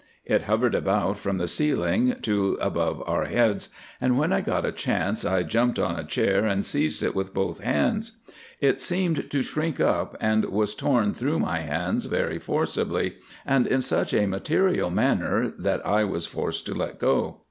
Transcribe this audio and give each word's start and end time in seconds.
It 0.25 0.45
hovered 0.45 0.73
about 0.73 1.19
from 1.19 1.37
the 1.37 1.47
ceiling 1.47 2.15
to 2.23 2.57
above 2.59 3.03
our 3.07 3.25
heads, 3.25 3.69
and 4.01 4.17
when 4.17 4.33
I 4.33 4.41
got 4.41 4.65
a 4.65 4.71
chance 4.71 5.23
I 5.23 5.43
jumped 5.43 5.77
on 5.77 5.95
a 5.95 6.03
chair 6.03 6.43
and 6.43 6.65
seized 6.65 7.03
it 7.03 7.13
with 7.13 7.35
both 7.35 7.59
hands. 7.63 8.17
It 8.59 8.81
seemed 8.81 9.29
to 9.29 9.41
shrink 9.43 9.79
up, 9.79 10.17
and 10.19 10.45
was 10.45 10.73
torn 10.73 11.13
through 11.13 11.37
my 11.37 11.59
hands 11.59 12.05
very 12.05 12.39
forcibly, 12.39 13.17
and 13.45 13.67
in 13.67 13.83
such 13.83 14.11
a 14.11 14.25
material 14.25 14.89
manner 14.89 15.53
that 15.59 15.85
I 15.85 16.03
was 16.05 16.25
forced 16.25 16.65
to 16.65 16.73
let 16.73 16.97
go. 16.97 17.37